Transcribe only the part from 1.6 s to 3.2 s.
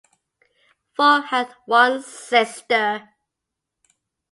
one sister.